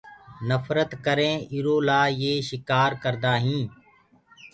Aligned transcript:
نڦرت 0.47 0.91
ڪرينٚ 1.05 1.45
ايرو 1.53 1.75
لآ 1.87 2.01
يي 2.21 2.33
شڪآر 2.49 2.91
ڪردآئينٚ 3.03 3.67